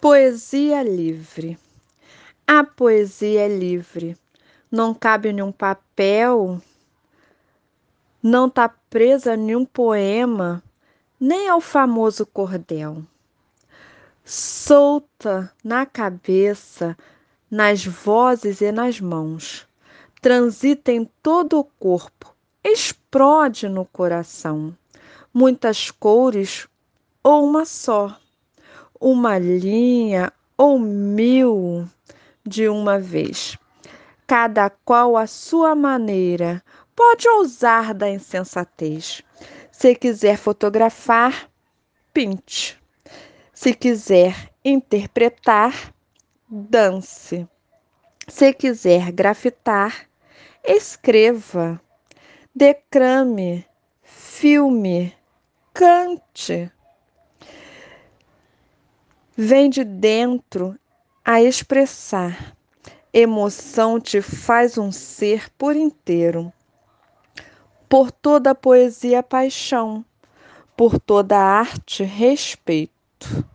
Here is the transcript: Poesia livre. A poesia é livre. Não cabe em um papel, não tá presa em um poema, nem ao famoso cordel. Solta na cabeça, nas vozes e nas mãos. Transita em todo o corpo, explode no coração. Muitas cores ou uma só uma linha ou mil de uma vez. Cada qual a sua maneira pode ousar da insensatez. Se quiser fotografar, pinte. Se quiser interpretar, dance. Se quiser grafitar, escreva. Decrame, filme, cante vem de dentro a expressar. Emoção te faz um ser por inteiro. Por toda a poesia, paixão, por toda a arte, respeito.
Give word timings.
Poesia 0.00 0.84
livre. 0.84 1.58
A 2.46 2.62
poesia 2.62 3.40
é 3.40 3.48
livre. 3.48 4.16
Não 4.70 4.94
cabe 4.94 5.30
em 5.30 5.42
um 5.42 5.50
papel, 5.50 6.62
não 8.22 8.48
tá 8.48 8.68
presa 8.68 9.34
em 9.34 9.56
um 9.56 9.64
poema, 9.64 10.62
nem 11.18 11.48
ao 11.48 11.60
famoso 11.60 12.24
cordel. 12.24 13.02
Solta 14.24 15.52
na 15.64 15.84
cabeça, 15.84 16.96
nas 17.50 17.84
vozes 17.84 18.60
e 18.60 18.70
nas 18.70 19.00
mãos. 19.00 19.66
Transita 20.22 20.92
em 20.92 21.10
todo 21.20 21.58
o 21.58 21.64
corpo, 21.64 22.32
explode 22.62 23.68
no 23.68 23.84
coração. 23.84 24.72
Muitas 25.34 25.90
cores 25.90 26.68
ou 27.20 27.44
uma 27.44 27.64
só 27.64 28.16
uma 29.00 29.38
linha 29.38 30.32
ou 30.56 30.78
mil 30.78 31.88
de 32.44 32.68
uma 32.68 32.98
vez. 32.98 33.56
Cada 34.26 34.68
qual 34.68 35.16
a 35.16 35.26
sua 35.26 35.74
maneira 35.74 36.62
pode 36.94 37.28
ousar 37.28 37.94
da 37.94 38.10
insensatez. 38.10 39.22
Se 39.70 39.94
quiser 39.94 40.36
fotografar, 40.36 41.48
pinte. 42.12 42.78
Se 43.54 43.72
quiser 43.72 44.52
interpretar, 44.64 45.94
dance. 46.48 47.48
Se 48.26 48.52
quiser 48.52 49.12
grafitar, 49.12 50.08
escreva. 50.64 51.80
Decrame, 52.54 53.64
filme, 54.02 55.14
cante 55.72 56.72
vem 59.40 59.70
de 59.70 59.84
dentro 59.84 60.76
a 61.24 61.40
expressar. 61.40 62.56
Emoção 63.12 64.00
te 64.00 64.20
faz 64.20 64.76
um 64.76 64.90
ser 64.90 65.48
por 65.56 65.76
inteiro. 65.76 66.52
Por 67.88 68.10
toda 68.10 68.50
a 68.50 68.54
poesia, 68.54 69.22
paixão, 69.22 70.04
por 70.76 70.98
toda 70.98 71.38
a 71.38 71.60
arte, 71.60 72.02
respeito. 72.02 73.46